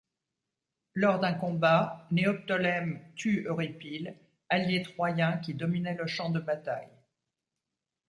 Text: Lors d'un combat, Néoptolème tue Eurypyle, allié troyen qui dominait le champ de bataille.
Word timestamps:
Lors 0.95 1.19
d'un 1.19 1.35
combat, 1.35 2.07
Néoptolème 2.09 2.99
tue 3.15 3.43
Eurypyle, 3.45 4.17
allié 4.49 4.81
troyen 4.81 5.37
qui 5.37 5.53
dominait 5.53 5.93
le 5.93 6.07
champ 6.07 6.31
de 6.31 6.39
bataille. 6.39 6.89